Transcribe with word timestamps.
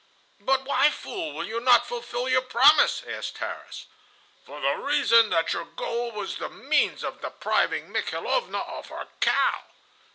"But 0.39 0.63
why, 0.63 0.89
fool, 0.89 1.33
will 1.33 1.45
you 1.45 1.59
not 1.59 1.85
fulfill 1.85 2.27
your 2.27 2.41
promise?" 2.41 3.03
asked 3.07 3.35
Tarras. 3.35 3.85
"For 4.43 4.59
the 4.59 4.73
reason 4.73 5.29
that 5.29 5.53
your 5.53 5.65
gold 5.65 6.15
was 6.15 6.37
the 6.37 6.49
means 6.49 7.03
of 7.03 7.21
depriving 7.21 7.91
Mikhailovna 7.91 8.61
of 8.61 8.87
her 8.87 9.09
cow." 9.19 9.63